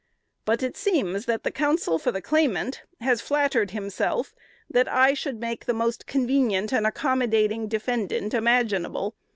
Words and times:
"But 0.45 0.63
it 0.63 0.75
seems 0.75 1.27
that 1.27 1.43
the 1.43 1.51
counsel 1.51 1.99
for 1.99 2.11
the 2.11 2.23
claimant 2.23 2.81
has 3.01 3.21
flattered 3.21 3.69
himself 3.69 4.33
that 4.67 4.87
I 4.87 5.13
should 5.13 5.39
make 5.39 5.65
the 5.65 5.75
most 5.75 6.07
convenient 6.07 6.73
and 6.73 6.87
accommodating 6.87 7.67
defendant 7.67 8.33
imaginable. 8.33 9.13